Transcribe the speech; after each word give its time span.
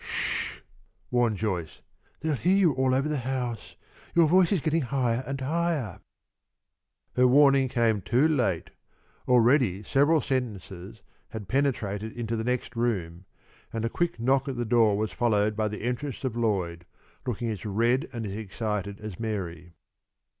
"Sh!" 0.03 0.61
warned 1.11 1.37
Joyce. 1.37 1.81
"They'll 2.21 2.33
hear 2.33 2.57
you 2.57 2.71
all 2.73 2.95
over 2.95 3.07
the 3.07 3.19
house. 3.19 3.75
Your 4.15 4.27
voice 4.27 4.51
is 4.51 4.59
getting 4.59 4.81
higher 4.81 5.23
and 5.27 5.39
higher." 5.39 5.99
Her 7.15 7.27
warning 7.27 7.67
came 7.67 8.01
too 8.01 8.27
late. 8.27 8.71
Already 9.27 9.83
several 9.83 10.19
sentences 10.19 11.03
had 11.29 11.47
penetrated 11.47 12.17
into 12.17 12.35
the 12.35 12.43
next 12.43 12.75
room, 12.75 13.25
and 13.71 13.85
a 13.85 13.89
quick 13.89 14.19
knock 14.19 14.47
at 14.47 14.57
the 14.57 14.65
door 14.65 14.97
was 14.97 15.11
followed 15.11 15.55
by 15.55 15.67
the 15.67 15.83
entrance 15.83 16.23
of 16.23 16.35
Lloyd, 16.35 16.87
looking 17.27 17.51
as 17.51 17.63
red 17.63 18.09
and 18.11 18.25
excited 18.25 18.99
as 19.01 19.19
Mary. 19.19 19.73